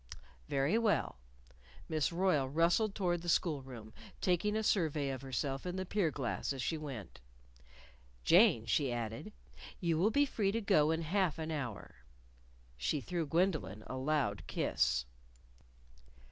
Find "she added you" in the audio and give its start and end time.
8.65-9.99